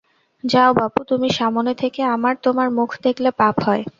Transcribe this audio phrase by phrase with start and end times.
[0.43, 3.83] যাও বাপু তুমি সামনে থেকে আমার, তোমার মুখ দেখলে পাপ হয়।